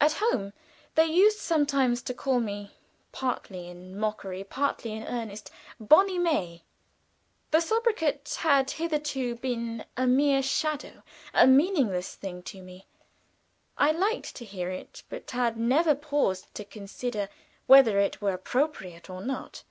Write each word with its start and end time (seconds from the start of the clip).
At 0.00 0.12
home 0.20 0.52
they 0.94 1.06
used 1.06 1.40
sometimes 1.40 2.02
to 2.02 2.14
call 2.14 2.38
me, 2.38 2.70
partly 3.10 3.66
in 3.66 3.98
mockery, 3.98 4.44
partly 4.44 4.92
in 4.92 5.02
earnest, 5.02 5.50
"Bonny 5.80 6.18
May." 6.20 6.62
The 7.50 7.58
sobriquet 7.60 8.20
had 8.36 8.70
hitherto 8.70 9.34
been 9.34 9.84
a 9.96 10.06
mere 10.06 10.40
shadow, 10.40 11.02
a 11.34 11.48
meaningless 11.48 12.14
thing, 12.14 12.44
to 12.44 12.62
me. 12.62 12.86
I 13.76 13.90
liked 13.90 14.36
to 14.36 14.44
hear 14.44 14.70
it, 14.70 15.02
but 15.08 15.32
had 15.32 15.56
never 15.56 15.96
paused 15.96 16.54
to 16.54 16.64
consider 16.64 17.28
whether 17.66 17.98
it 17.98 18.22
were 18.22 18.34
appropriate 18.34 19.10
or 19.10 19.20
not. 19.20 19.64